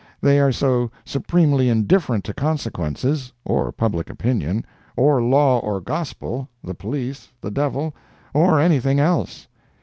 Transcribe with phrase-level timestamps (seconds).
[0.19, 7.51] They are so supremely indifferent to consequences—or public opinion—or law, or gospel, the police, the
[7.51, 7.95] devil,
[8.33, 9.47] or anything else!